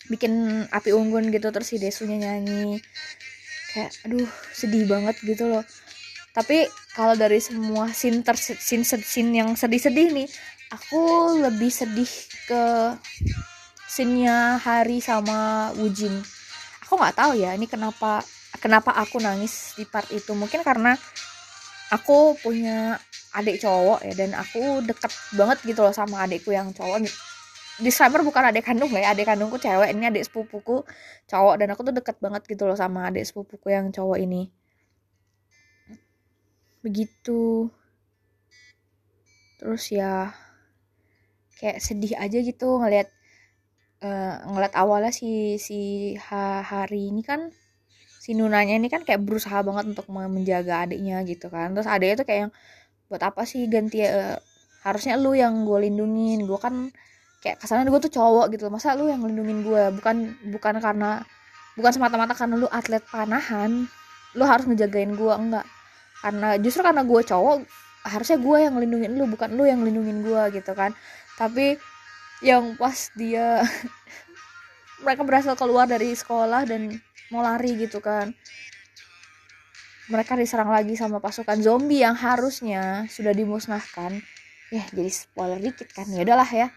bikin 0.09 0.65
api 0.71 0.95
unggun 0.95 1.29
gitu 1.35 1.51
terus 1.51 1.69
si 1.71 1.77
Desunya 1.77 2.17
nyanyi. 2.17 2.81
Kayak 3.75 3.93
aduh 4.07 4.31
sedih 4.55 4.89
banget 4.89 5.19
gitu 5.23 5.51
loh. 5.51 5.65
Tapi 6.33 6.69
kalau 6.93 7.17
dari 7.17 7.41
semua 7.41 7.93
scene 7.93 8.21
ter 8.21 8.37
scene, 8.37 8.85
scene 8.85 9.33
yang 9.33 9.57
sedih-sedih 9.57 10.13
nih 10.13 10.29
aku 10.73 11.33
lebih 11.41 11.71
sedih 11.71 12.09
ke 12.49 12.63
scene-nya 13.97 14.61
Hari 14.61 15.01
sama 15.01 15.73
Wujin. 15.81 16.13
Aku 16.85 17.01
nggak 17.01 17.17
tahu 17.17 17.33
ya 17.41 17.57
ini 17.57 17.65
kenapa 17.65 18.21
kenapa 18.61 18.93
aku 18.93 19.17
nangis 19.25 19.73
di 19.73 19.89
part 19.89 20.05
itu. 20.13 20.37
Mungkin 20.37 20.61
karena 20.61 21.01
aku 21.89 22.37
punya 22.45 23.01
adik 23.33 23.57
cowok 23.65 24.05
ya 24.05 24.13
dan 24.13 24.37
aku 24.37 24.85
deket 24.85 25.13
banget 25.33 25.65
gitu 25.65 25.81
loh 25.81 25.97
sama 25.97 26.29
adikku 26.29 26.53
yang 26.53 26.77
cowok. 26.77 27.09
Disclaimer 27.81 28.21
bukan 28.21 28.53
adik 28.53 28.69
kandung 28.69 28.93
ya 28.93 29.17
adik 29.17 29.33
kandungku 29.33 29.57
cewek 29.57 29.89
ini 29.97 30.13
adik 30.13 30.29
sepupuku 30.29 30.85
cowok 31.25 31.57
dan 31.57 31.73
aku 31.73 31.81
tuh 31.89 31.97
deket 31.97 32.21
banget 32.21 32.45
gitu 32.53 32.69
loh 32.69 32.77
sama 32.77 33.09
adik 33.09 33.25
sepupuku 33.25 33.73
yang 33.73 33.89
cowok 33.89 34.21
ini. 34.21 34.53
Begitu. 36.85 37.73
Terus 39.57 39.89
ya 39.89 40.37
kayak 41.57 41.81
sedih 41.81 42.13
aja 42.21 42.37
gitu 42.45 42.77
ngelihat 42.77 43.16
eh, 44.05 44.35
ngeliat 44.51 44.75
awalnya 44.77 45.13
si 45.15 45.57
si 45.61 45.79
Ha- 46.29 46.63
hari 46.65 47.09
ini 47.13 47.23
kan 47.25 47.53
si 48.25 48.35
Nunanya 48.37 48.75
ini 48.81 48.89
kan 48.93 49.03
kayak 49.07 49.23
berusaha 49.27 49.63
banget 49.63 49.85
untuk 49.97 50.07
me- 50.15 50.31
menjaga 50.31 50.85
adiknya 50.89 51.23
gitu 51.29 51.47
kan. 51.53 51.73
Terus 51.75 51.89
adiknya 51.89 52.17
tuh 52.21 52.27
kayak 52.29 52.41
yang 52.49 52.53
buat 53.11 53.23
apa 53.23 53.43
sih 53.49 53.63
ganti 53.71 54.03
eh, 54.05 54.37
harusnya 54.87 55.15
lu 55.21 55.33
yang 55.37 55.65
gue 55.69 55.79
lindungin. 55.87 56.45
Gue 56.49 56.59
kan 56.61 56.75
kayak 57.43 57.63
kesannya 57.63 57.89
gue 57.93 58.03
tuh 58.11 58.13
cowok 58.19 58.47
gitu. 58.55 58.69
Masa 58.73 58.95
lu 58.99 59.07
yang 59.13 59.23
lindungin 59.25 59.63
gue 59.67 59.83
bukan 59.99 60.17
bukan 60.55 60.75
karena 60.83 61.23
bukan 61.79 61.93
semata-mata 61.95 62.35
karena 62.37 62.57
lu 62.61 62.69
atlet 62.71 63.03
panahan. 63.13 63.87
Lu 64.39 64.45
harus 64.45 64.67
ngejagain 64.69 65.13
gue 65.17 65.33
enggak. 65.35 65.67
Karena 66.23 66.57
justru 66.61 66.83
karena 66.87 67.03
gue 67.07 67.21
cowok 67.23 67.57
harusnya 68.07 68.39
gue 68.39 68.57
yang 68.65 68.73
ngelindungin 68.79 69.13
lu 69.19 69.25
bukan 69.27 69.51
lu 69.59 69.65
yang 69.67 69.79
ngelindungin 69.83 70.19
gue 70.27 70.43
gitu 70.61 70.73
kan. 70.75 70.93
Tapi 71.39 71.77
yang 72.45 72.77
pas 72.77 73.09
dia 73.17 73.65
mereka 75.05 75.23
berhasil 75.25 75.55
keluar 75.57 75.89
dari 75.89 76.13
sekolah 76.13 76.69
dan 76.69 77.01
mau 77.33 77.43
lari 77.43 77.77
gitu 77.77 78.01
kan. 78.01 78.33
Mereka 80.07 80.39
diserang 80.39 80.71
lagi 80.71 80.95
sama 80.95 81.19
pasukan 81.19 81.59
zombie 81.59 82.07
yang 82.07 82.15
harusnya 82.15 83.11
sudah 83.11 83.35
dimusnahkan. 83.35 84.23
Ya 84.71 84.85
jadi 84.95 85.11
spoiler 85.11 85.59
dikit 85.59 85.91
kan. 85.91 86.07
Ya 86.15 86.23
udahlah 86.23 86.47
ya. 86.47 86.71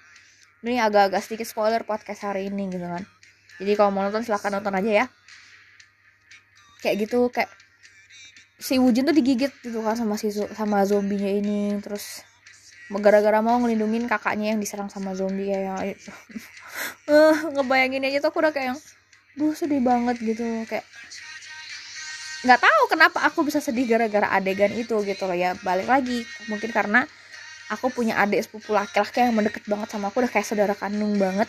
Ini 0.66 0.82
agak-agak 0.82 1.22
sedikit 1.24 1.48
spoiler 1.48 1.86
podcast 1.86 2.26
hari 2.26 2.50
ini 2.50 2.68
gitu 2.74 2.84
kan. 2.84 3.06
Jadi 3.62 3.72
kalau 3.78 3.94
mau 3.94 4.02
nonton 4.02 4.26
silahkan 4.26 4.50
nonton 4.50 4.74
aja 4.74 4.92
ya. 4.92 5.06
Kayak 6.82 6.96
gitu 7.06 7.30
kayak 7.30 7.52
si 8.60 8.82
Wujin 8.82 9.08
tuh 9.08 9.16
digigit 9.16 9.54
gitu 9.62 9.80
kan 9.86 9.96
sama 9.96 10.18
si 10.18 10.34
sama 10.34 10.82
zombinya 10.90 11.30
ini. 11.30 11.78
Terus 11.86 12.26
gara-gara 12.98 13.38
mau 13.46 13.62
ngelindungin 13.62 14.10
kakaknya 14.10 14.58
yang 14.58 14.60
diserang 14.60 14.90
sama 14.90 15.14
zombie 15.14 15.54
kayak 15.54 15.62
yang 15.62 15.78
eh 17.14 17.36
ngebayangin 17.54 18.10
aja 18.10 18.18
tuh 18.26 18.34
aku 18.34 18.42
udah 18.42 18.50
kayak 18.50 18.74
yang 18.74 18.80
duh 19.38 19.54
sedih 19.54 19.78
banget 19.78 20.18
gitu. 20.18 20.42
Kayak 20.66 20.90
nggak 22.50 22.60
tahu 22.66 22.84
kenapa 22.90 23.22
aku 23.30 23.46
bisa 23.46 23.62
sedih 23.62 23.86
gara-gara 23.86 24.34
adegan 24.34 24.74
itu 24.74 24.98
gitu 25.06 25.24
loh. 25.30 25.38
Ya 25.38 25.54
balik 25.62 25.86
lagi 25.86 26.26
mungkin 26.50 26.74
karena 26.74 27.06
aku 27.70 27.94
punya 27.94 28.18
adik 28.18 28.42
sepupu 28.42 28.74
laki-laki 28.74 29.22
yang 29.22 29.38
mendekat 29.38 29.62
banget 29.70 29.94
sama 29.94 30.10
aku 30.10 30.26
udah 30.26 30.32
kayak 30.34 30.50
saudara 30.50 30.74
kandung 30.74 31.22
banget. 31.22 31.46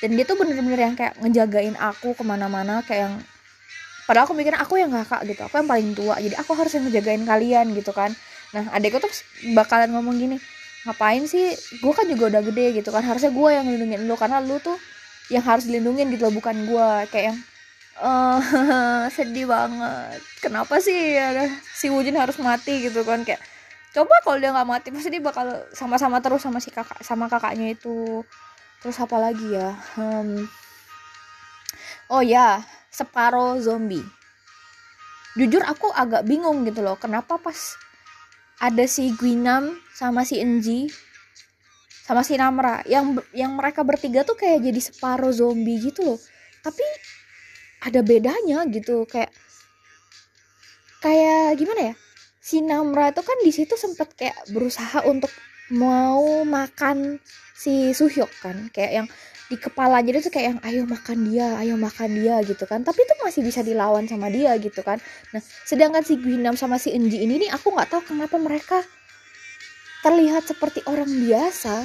Dan 0.00 0.16
dia 0.16 0.24
tuh 0.24 0.40
bener-bener 0.40 0.80
yang 0.80 0.96
kayak 0.96 1.20
ngejagain 1.20 1.76
aku 1.76 2.16
ke 2.16 2.24
mana-mana 2.24 2.80
kayak 2.88 3.04
yang 3.04 3.14
padahal 4.08 4.24
aku 4.24 4.32
mikirnya 4.32 4.64
aku 4.64 4.80
yang 4.80 4.88
kakak 4.88 5.28
gitu. 5.28 5.44
Aku 5.44 5.60
yang 5.60 5.68
paling 5.68 5.92
tua 5.92 6.16
jadi 6.16 6.40
aku 6.40 6.56
harus 6.56 6.72
yang 6.72 6.88
ngejagain 6.88 7.22
kalian 7.28 7.76
gitu 7.76 7.92
kan. 7.92 8.16
Nah 8.56 8.72
adekku 8.72 8.96
tuh 8.96 9.12
bakalan 9.52 9.92
ngomong 9.92 10.16
gini 10.16 10.40
ngapain 10.88 11.24
sih? 11.28 11.54
Gue 11.82 11.92
kan 11.92 12.08
juga 12.08 12.32
udah 12.32 12.42
gede 12.44 12.80
gitu 12.80 12.88
kan. 12.94 13.04
Harusnya 13.04 13.32
gue 13.32 13.48
yang 13.52 13.66
lindungin 13.68 14.00
lu 14.08 14.14
karena 14.16 14.40
lu 14.40 14.56
tuh 14.62 14.76
yang 15.30 15.44
harus 15.46 15.68
dilindungin 15.68 16.10
gitu 16.10 16.26
loh 16.26 16.34
bukan 16.34 16.66
gue 16.66 16.88
kayak 17.14 17.34
yang 17.34 17.38
eh 18.00 18.38
sedih 19.16 19.46
banget. 19.50 20.20
Kenapa 20.40 20.80
sih 20.80 21.16
ya, 21.16 21.46
si 21.76 21.92
Wujin 21.92 22.16
harus 22.16 22.40
mati? 22.40 22.80
gitu 22.88 23.04
kan. 23.04 23.22
Kayak 23.22 23.42
coba 23.90 24.14
kalau 24.22 24.38
dia 24.38 24.54
nggak 24.54 24.68
mati 24.68 24.88
pasti 24.94 25.10
dia 25.10 25.22
bakal 25.22 25.66
sama-sama 25.74 26.22
terus 26.22 26.46
sama 26.46 26.62
si 26.62 26.72
kakak 26.72 27.00
sama 27.04 27.28
kakaknya 27.28 27.76
itu. 27.76 28.24
Terus 28.80 28.96
apa 29.02 29.16
lagi 29.20 29.44
ya? 29.52 29.76
Hmm. 29.98 30.48
oh 32.10 32.24
ya 32.24 32.64
separuh 32.90 33.60
zombie. 33.62 34.02
Jujur 35.38 35.62
aku 35.62 35.92
agak 35.94 36.26
bingung 36.26 36.66
gitu 36.66 36.82
loh 36.82 36.98
kenapa 36.98 37.38
pas 37.38 37.78
ada 38.60 38.84
si 38.84 39.10
Guinam 39.16 39.80
sama 39.96 40.22
si 40.28 40.36
Enji 40.38 40.92
sama 42.10 42.26
si 42.26 42.34
Namra. 42.34 42.82
Yang 42.90 43.22
yang 43.30 43.54
mereka 43.54 43.86
bertiga 43.86 44.26
tuh 44.26 44.34
kayak 44.34 44.66
jadi 44.66 44.80
separuh 44.82 45.30
zombie 45.30 45.78
gitu 45.78 46.02
loh. 46.02 46.18
Tapi 46.60 46.82
ada 47.86 48.02
bedanya 48.02 48.66
gitu 48.68 49.06
kayak 49.06 49.30
kayak 51.00 51.56
gimana 51.56 51.92
ya? 51.92 51.94
Si 52.42 52.58
Namra 52.60 53.14
itu 53.14 53.22
kan 53.22 53.38
di 53.46 53.52
situ 53.54 53.78
sempet 53.78 54.12
kayak 54.18 54.36
berusaha 54.50 55.06
untuk 55.06 55.30
mau 55.70 56.42
makan 56.42 57.22
si 57.54 57.94
Suhyuk 57.94 58.28
kan. 58.42 58.68
Kayak 58.74 58.92
yang 58.92 59.06
di 59.50 59.58
kepala 59.58 59.98
jadi 59.98 60.22
tuh 60.22 60.30
kayak 60.30 60.46
yang 60.46 60.60
ayo 60.62 60.82
makan 60.86 61.18
dia 61.26 61.58
ayo 61.58 61.74
makan 61.74 62.10
dia 62.14 62.38
gitu 62.46 62.64
kan. 62.70 62.86
Tapi 62.86 63.02
itu 63.02 63.14
masih 63.18 63.42
bisa 63.42 63.66
dilawan 63.66 64.06
sama 64.06 64.30
dia 64.30 64.54
gitu 64.62 64.78
kan. 64.86 65.02
Nah 65.34 65.42
sedangkan 65.66 66.06
si 66.06 66.14
Gwinam 66.22 66.54
sama 66.54 66.78
si 66.78 66.94
Enji 66.94 67.26
ini 67.26 67.42
nih 67.42 67.50
aku 67.50 67.74
nggak 67.74 67.90
tahu 67.90 68.14
kenapa 68.14 68.38
mereka 68.38 68.78
terlihat 70.06 70.46
seperti 70.46 70.86
orang 70.86 71.10
biasa. 71.10 71.82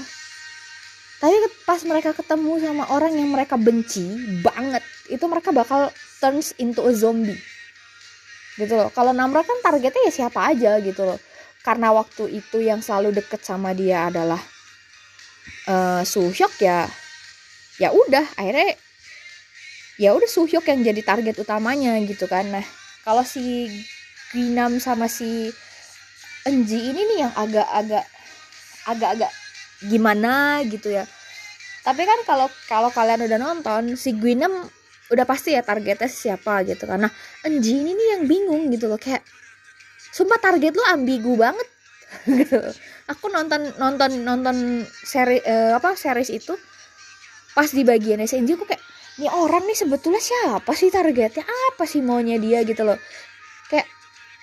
Tapi 1.26 1.36
pas 1.66 1.82
mereka 1.90 2.14
ketemu 2.14 2.62
sama 2.62 2.86
orang 2.94 3.18
yang 3.18 3.34
mereka 3.34 3.58
benci 3.58 4.14
banget 4.46 4.86
itu 5.10 5.26
mereka 5.26 5.50
bakal 5.50 5.90
turns 6.22 6.54
into 6.62 6.86
a 6.86 6.94
zombie. 6.94 7.40
Gitu 8.62 8.78
loh. 8.78 8.94
Kalau 8.94 9.10
Namra 9.10 9.42
kan 9.42 9.58
targetnya 9.66 10.06
ya 10.06 10.14
siapa 10.14 10.54
aja 10.54 10.78
gitu 10.86 11.02
loh. 11.02 11.18
Karena 11.66 11.90
waktu 11.98 12.30
itu 12.30 12.62
yang 12.62 12.86
selalu 12.86 13.10
deket 13.10 13.42
sama 13.42 13.74
dia 13.74 14.06
adalah 14.14 14.38
uh, 15.66 16.06
Suhyok 16.06 16.62
ya 16.62 16.86
ya 17.82 17.92
udah 17.92 18.26
akhirnya 18.40 18.80
ya 19.96 20.12
udah 20.16 20.28
Suhyok 20.28 20.68
yang 20.72 20.84
jadi 20.84 21.02
target 21.04 21.36
utamanya 21.40 21.96
gitu 22.04 22.28
kan. 22.28 22.48
Nah 22.52 22.66
kalau 23.04 23.24
si 23.24 23.68
Ginam 24.32 24.80
sama 24.84 25.08
si 25.08 25.52
Enji 26.46 26.78
ini 26.94 27.02
nih 27.16 27.18
yang 27.26 27.34
agak-agak 27.34 28.06
agak-agak 28.86 29.32
gimana 29.88 30.62
gitu 30.68 30.94
ya. 30.94 31.08
Tapi 31.86 32.02
kan 32.06 32.20
kalau 32.26 32.48
kalau 32.70 32.90
kalian 32.90 33.26
udah 33.26 33.40
nonton 33.40 33.98
si 33.98 34.14
Gwinem 34.14 34.52
udah 35.14 35.26
pasti 35.26 35.54
ya 35.54 35.62
targetnya 35.62 36.10
siapa 36.10 36.66
gitu 36.66 36.90
karena 36.90 37.10
Enji 37.46 37.78
ini 37.78 37.94
nih 37.94 38.08
yang 38.18 38.24
bingung 38.26 38.74
gitu 38.74 38.90
loh 38.90 38.98
kayak 38.98 39.22
sumpah 40.12 40.40
target 40.40 40.74
lu 40.76 40.84
ambigu 40.86 41.34
banget. 41.38 41.68
Aku 43.12 43.30
nonton 43.30 43.76
nonton 43.78 44.24
nonton 44.26 44.86
seri 45.06 45.42
uh, 45.46 45.78
apa 45.78 45.94
series 45.94 46.32
itu 46.34 46.58
pas 47.56 47.72
di 47.72 47.88
bagian 47.88 48.20
SNJ 48.20 48.60
aku 48.60 48.68
kayak 48.68 48.84
nih 49.16 49.32
orang 49.32 49.64
nih 49.64 49.80
sebetulnya 49.80 50.20
siapa 50.20 50.76
sih 50.76 50.92
targetnya? 50.92 51.48
Apa 51.72 51.88
sih 51.88 52.04
maunya 52.04 52.36
dia? 52.36 52.62
Gitu 52.68 52.84
loh. 52.84 53.00
Kayak 53.72 53.88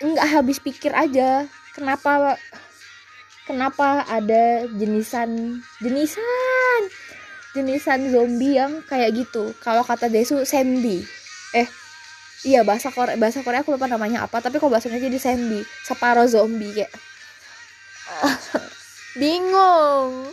nggak 0.01 0.29
habis 0.33 0.59
pikir 0.59 0.96
aja 0.96 1.44
kenapa 1.77 2.40
kenapa 3.44 4.09
ada 4.09 4.64
jenisan 4.81 5.61
jenisan 5.85 6.83
jenisan 7.53 8.09
zombie 8.09 8.57
yang 8.57 8.81
kayak 8.88 9.12
gitu. 9.12 9.53
Kalau 9.61 9.85
kata 9.85 10.09
Desu 10.09 10.48
Sembi 10.48 11.05
eh 11.53 11.68
iya 12.48 12.64
bahasa 12.64 12.88
Korea 12.88 13.20
bahasa 13.20 13.44
Korea 13.44 13.61
aku 13.61 13.77
lupa 13.77 13.85
namanya 13.92 14.25
apa 14.25 14.40
tapi 14.40 14.57
kok 14.57 14.72
bahasanya 14.72 14.96
jadi 15.05 15.20
Sandy 15.20 15.61
separuh 15.85 16.25
zombie 16.25 16.72
kayak. 16.72 16.92
Bingung. 19.20 20.33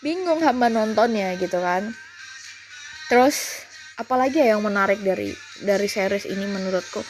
Bingung 0.00 0.40
hamba 0.40 0.72
nontonnya 0.72 1.36
gitu 1.36 1.60
kan 1.60 1.92
terus 3.10 3.66
apalagi 4.00 4.42
ya 4.42 4.56
yang 4.56 4.62
menarik 4.64 4.98
dari 5.00 5.30
dari 5.62 5.86
series 5.86 6.26
ini 6.26 6.44
menurutku? 6.48 7.02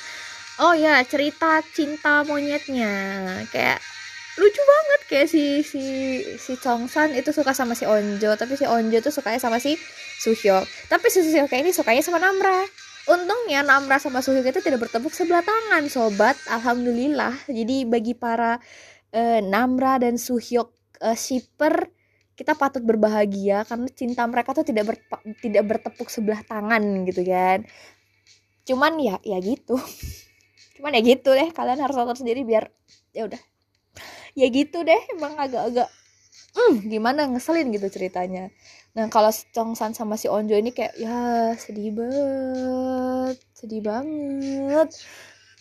Oh 0.62 0.74
ya 0.74 1.02
cerita 1.02 1.58
cinta 1.74 2.22
monyetnya. 2.22 2.92
Kayak 3.50 3.82
lucu 4.38 4.62
banget. 4.62 5.00
Kayak 5.10 5.28
si 5.30 5.44
si 5.66 5.82
si 6.38 6.52
Chongsan 6.58 7.14
itu 7.18 7.30
suka 7.34 7.52
sama 7.52 7.74
si 7.74 7.84
Onjo 7.84 8.34
tapi 8.38 8.54
si 8.54 8.64
Onjo 8.64 8.98
tuh 9.02 9.12
sukanya 9.12 9.38
sama 9.42 9.60
si 9.60 9.76
Suhyok 10.22 10.64
tapi 10.88 11.12
si 11.12 11.20
Suhyok 11.20 11.52
ini 11.54 11.70
sukanya 11.74 12.02
sama 12.02 12.18
Namra. 12.22 12.64
Untungnya 13.04 13.60
Namra 13.60 14.00
sama 14.00 14.24
Suhyuk 14.24 14.48
itu 14.48 14.64
tidak 14.64 14.88
bertepuk 14.88 15.12
sebelah 15.12 15.44
tangan, 15.44 15.84
sobat. 15.92 16.40
Alhamdulillah. 16.48 17.36
Jadi 17.44 17.84
bagi 17.84 18.16
para 18.16 18.56
uh, 19.12 19.40
Namra 19.44 20.00
dan 20.00 20.16
Suhyuk 20.16 20.72
uh, 21.04 21.12
shipper, 21.12 21.92
kita 22.34 22.58
patut 22.58 22.82
berbahagia 22.82 23.62
karena 23.62 23.86
cinta 23.94 24.26
mereka 24.26 24.50
tuh 24.50 24.66
tidak 24.66 24.84
ber, 24.90 24.96
tidak 25.38 25.62
bertepuk 25.64 26.10
sebelah 26.10 26.42
tangan 26.42 27.06
gitu 27.06 27.22
kan. 27.22 27.62
Cuman 28.66 28.98
ya 28.98 29.16
ya 29.22 29.38
gitu. 29.38 29.78
Cuman 30.78 30.90
ya 30.98 31.02
gitu 31.06 31.30
deh, 31.30 31.54
kalian 31.54 31.78
harus 31.78 31.94
nonton 31.94 32.26
sendiri 32.26 32.42
biar 32.42 32.70
ya 33.14 33.30
udah. 33.30 33.38
Ya 34.34 34.50
gitu 34.50 34.82
deh, 34.82 34.98
emang 35.14 35.38
agak-agak 35.38 35.86
hmm, 36.58 36.90
gimana 36.90 37.30
ngeselin 37.30 37.70
gitu 37.70 37.86
ceritanya. 37.86 38.50
Nah 38.98 39.06
kalau 39.10 39.30
Chongsan 39.54 39.94
sama 39.94 40.18
si 40.18 40.26
Onjo 40.26 40.58
ini 40.58 40.74
kayak 40.74 40.94
ya 40.98 41.18
sedih 41.54 41.94
banget, 41.94 43.36
sedih 43.54 43.82
banget. 43.82 44.88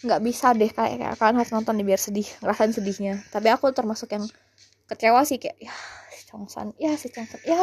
Nggak 0.01 0.21
bisa 0.25 0.57
deh 0.57 0.73
kayak 0.73 1.21
kalian 1.21 1.37
harus 1.37 1.53
nonton 1.53 1.77
nih 1.77 1.85
biar 1.93 2.01
sedih, 2.01 2.25
ngerasain 2.41 2.73
sedihnya. 2.73 3.21
Tapi 3.29 3.53
aku 3.53 3.69
termasuk 3.69 4.09
yang 4.13 4.25
kecewa 4.89 5.21
sih 5.25 5.37
kayak 5.37 5.57
ya 5.61 5.73
si 6.33 6.41
Chongsan, 6.41 6.67
ya 6.81 6.91
si 6.97 7.07
Chongsan, 7.13 7.45
ya 7.45 7.61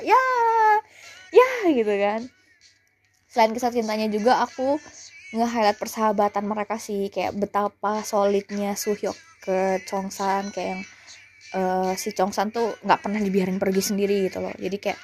ya 0.00 0.22
ya 1.28 1.48
gitu 1.68 1.92
kan. 2.00 2.24
Selain 3.28 3.52
kisah 3.52 3.68
cintanya 3.68 4.08
juga 4.08 4.40
aku 4.40 4.80
nge-highlight 5.36 5.76
persahabatan 5.76 6.48
mereka 6.48 6.80
sih. 6.80 7.12
Kayak 7.12 7.36
betapa 7.36 8.00
solidnya 8.00 8.72
Suhyok 8.72 9.44
ke 9.44 9.84
Chongsan. 9.84 10.48
Kayak 10.48 10.68
yang 10.72 10.82
uh, 11.60 11.92
si 12.00 12.16
Chongsan 12.16 12.56
tuh 12.56 12.72
nggak 12.80 13.04
pernah 13.04 13.20
dibiarin 13.20 13.60
pergi 13.60 13.84
sendiri 13.84 14.32
gitu 14.32 14.40
loh. 14.40 14.54
Jadi 14.56 14.76
kayak 14.80 15.00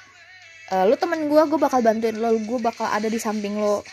uh, 0.73 0.89
lu 0.89 0.97
temen 0.97 1.29
gue 1.29 1.41
gue 1.45 1.59
bakal 1.61 1.85
bantuin 1.85 2.17
lo. 2.17 2.33
Gue 2.41 2.57
bakal 2.57 2.89
ada 2.89 3.05
di 3.05 3.21
samping 3.21 3.61
lo. 3.61 3.85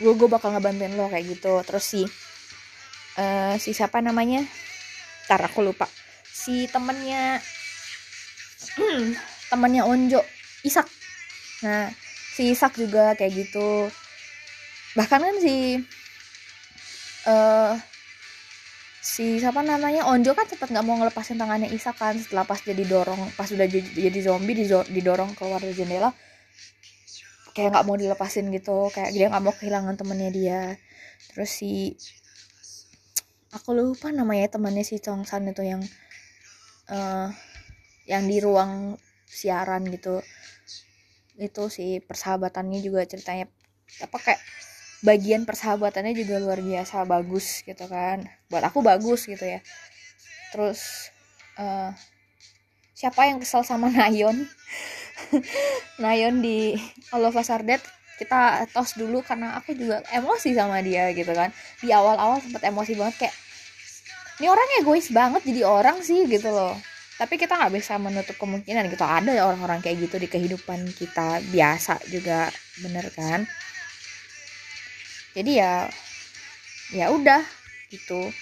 Gue 0.00 0.16
gue 0.16 0.32
bakal 0.32 0.56
ngebantuin 0.56 0.96
lo 0.96 1.12
kayak 1.12 1.28
gitu. 1.28 1.60
Terus 1.68 1.84
si 1.84 2.02
uh, 3.20 3.54
si 3.60 3.76
siapa 3.76 4.00
namanya? 4.00 4.40
Tar 5.28 5.44
aku 5.44 5.60
lupa. 5.60 5.84
Si 6.24 6.64
temennya 6.72 7.36
temennya 9.50 9.84
Onjo 9.84 10.20
Isak. 10.62 10.86
Nah 11.66 11.92
si 12.32 12.56
Isak 12.56 12.80
juga 12.80 13.12
kayak 13.12 13.32
gitu. 13.36 13.92
Bahkan 14.96 15.20
kan 15.20 15.36
si 15.40 15.80
uh, 17.28 17.74
si 19.02 19.42
siapa 19.42 19.60
namanya? 19.60 20.08
Onjo 20.08 20.32
kan 20.32 20.48
cepet 20.48 20.72
nggak 20.72 20.86
mau 20.86 20.96
ngelepasin 20.96 21.36
tangannya 21.36 21.68
Isak 21.68 22.00
kan 22.00 22.16
setelah 22.16 22.48
pas 22.48 22.60
jadi 22.62 22.84
dorong 22.88 23.34
pas 23.36 23.48
udah 23.50 23.68
jadi, 23.68 24.08
jadi 24.08 24.18
zombie 24.24 24.56
didorong 24.88 25.36
keluar 25.36 25.60
dari 25.60 25.76
jendela. 25.76 26.14
Kayak 27.52 27.76
nggak 27.76 27.86
mau 27.86 27.96
dilepasin 28.00 28.48
gitu 28.48 28.88
kayak 28.88 29.12
dia 29.12 29.28
nggak 29.28 29.44
mau 29.44 29.52
kehilangan 29.52 30.00
temennya 30.00 30.30
dia. 30.32 30.62
Terus 31.32 31.50
si 31.52 31.92
aku 33.52 33.76
lupa 33.76 34.08
namanya 34.08 34.56
temannya 34.56 34.80
si 34.80 34.96
Chongsan 34.96 35.52
itu 35.52 35.60
yang 35.60 35.84
uh, 36.88 37.28
yang 38.06 38.26
di 38.26 38.38
ruang 38.42 38.96
siaran 39.26 39.86
gitu. 39.88 40.20
Itu 41.38 41.72
si 41.72 42.02
persahabatannya 42.02 42.82
juga 42.84 43.06
ceritanya 43.08 43.48
apa 44.00 44.16
kayak 44.20 44.40
bagian 45.02 45.42
persahabatannya 45.42 46.14
juga 46.14 46.38
luar 46.38 46.60
biasa 46.62 47.04
bagus 47.08 47.66
gitu 47.66 47.84
kan. 47.86 48.26
Buat 48.50 48.70
aku 48.70 48.84
bagus 48.84 49.26
gitu 49.26 49.42
ya. 49.42 49.60
Terus 50.52 51.10
uh, 51.58 51.90
siapa 52.92 53.26
yang 53.30 53.40
kesel 53.42 53.64
sama 53.64 53.88
Nayon? 53.96 54.46
Nayon 56.02 56.42
di 56.44 56.76
Are 57.12 57.64
Dead 57.64 57.82
kita 58.20 58.70
tos 58.70 58.94
dulu 58.94 59.18
karena 59.24 59.58
aku 59.58 59.74
juga 59.74 60.04
emosi 60.14 60.54
sama 60.54 60.78
dia 60.84 61.10
gitu 61.16 61.32
kan. 61.34 61.50
Di 61.82 61.90
awal-awal 61.90 62.38
sempat 62.38 62.62
emosi 62.62 62.94
banget 62.94 63.26
kayak 63.26 63.34
ini 64.40 64.50
orang 64.50 64.68
egois 64.82 65.06
banget 65.14 65.42
jadi 65.46 65.62
orang 65.62 66.02
sih 66.02 66.26
gitu 66.26 66.50
loh 66.50 66.74
tapi 67.20 67.36
kita 67.36 67.54
nggak 67.54 67.74
bisa 67.76 68.00
menutup 68.00 68.36
kemungkinan 68.40 68.88
gitu. 68.88 69.04
Ada 69.04 69.30
ya 69.36 69.44
orang-orang 69.46 69.84
kayak 69.84 70.08
gitu 70.08 70.16
di 70.16 70.28
kehidupan 70.28 70.90
kita 70.96 71.44
biasa 71.52 72.00
juga 72.08 72.48
bener 72.80 73.06
kan? 73.12 73.44
Jadi 75.36 75.60
ya 75.60 75.88
ya 76.92 77.12
udah 77.12 77.40
gitu. 77.92 78.32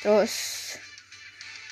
Terus 0.00 0.32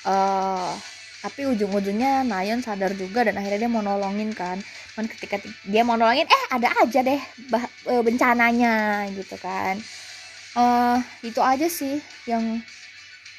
uh, 0.05 0.73
tapi 1.19 1.43
ujung-ujungnya 1.49 2.23
Nayon 2.23 2.63
sadar 2.63 2.95
juga 2.95 3.27
dan 3.27 3.35
akhirnya 3.35 3.67
dia 3.67 3.71
mau 3.71 3.83
nolongin 3.83 4.31
kan. 4.31 4.61
Kan 4.95 5.05
ketika 5.09 5.41
dia 5.65 5.81
mau 5.83 5.99
nolongin 5.99 6.29
eh 6.29 6.43
ada 6.53 6.71
aja 6.79 6.99
deh 7.03 7.21
bah, 7.51 7.65
e, 7.83 7.93
bencananya 8.05 9.05
gitu 9.11 9.35
kan. 9.41 9.75
Uh, 10.57 10.97
itu 11.21 11.39
aja 11.43 11.67
sih 11.69 12.01
yang 12.25 12.63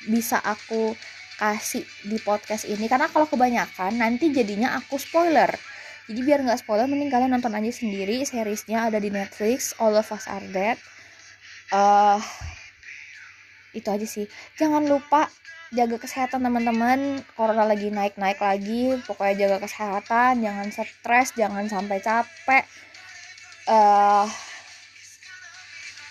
bisa 0.06 0.38
aku 0.40 0.94
kasih 1.40 1.88
di 2.04 2.20
podcast 2.20 2.68
ini 2.68 2.84
karena 2.84 3.08
kalau 3.08 3.24
kebanyakan 3.24 3.96
nanti 3.96 4.28
jadinya 4.28 4.76
aku 4.76 5.00
spoiler. 5.00 5.48
Jadi 6.04 6.20
biar 6.20 6.44
nggak 6.44 6.60
spoiler 6.60 6.84
mending 6.84 7.08
kalian 7.08 7.32
nonton 7.32 7.56
aja 7.56 7.72
sendiri. 7.72 8.20
Seriesnya 8.28 8.92
ada 8.92 9.00
di 9.00 9.08
Netflix 9.08 9.72
All 9.80 9.96
of 9.96 10.12
Us 10.12 10.28
Are 10.28 10.44
Dead. 10.52 10.76
Uh, 11.72 12.20
itu 13.72 13.88
aja 13.88 14.04
sih. 14.04 14.28
Jangan 14.60 14.84
lupa 14.84 15.32
jaga 15.72 15.96
kesehatan 15.96 16.44
teman-teman. 16.44 17.24
Corona 17.32 17.64
lagi 17.64 17.88
naik-naik 17.88 18.36
lagi. 18.36 19.00
Pokoknya 19.08 19.48
jaga 19.48 19.64
kesehatan 19.64 20.44
jangan 20.44 20.68
stres 20.68 21.32
jangan 21.38 21.64
sampai 21.70 22.04
capek. 22.04 22.68
Uh, 23.70 24.26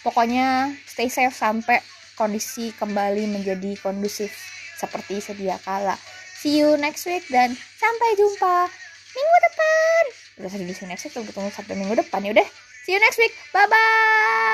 pokoknya 0.02 0.74
stay 0.88 1.12
safe 1.12 1.36
sampai 1.36 1.84
kondisi 2.16 2.72
kembali 2.72 3.30
menjadi 3.30 3.76
kondusif 3.84 4.59
seperti 4.80 5.20
sedia 5.20 5.60
kala. 5.68 6.00
See 6.40 6.64
you 6.64 6.80
next 6.80 7.04
week 7.04 7.28
dan 7.28 7.52
sampai 7.52 8.16
jumpa. 8.16 8.72
Minggu 9.12 9.38
depan. 9.52 10.04
Udah 10.40 10.50
see 10.56 10.64
you 10.64 10.88
next 10.88 11.04
week 11.04 11.12
tunggu 11.12 11.36
tunggu 11.36 11.52
sampai 11.52 11.76
minggu 11.76 12.00
depan 12.00 12.24
ya 12.24 12.32
udah. 12.32 12.48
See 12.88 12.96
you 12.96 13.02
next 13.04 13.20
week. 13.20 13.36
Bye 13.52 13.68
bye 13.68 14.49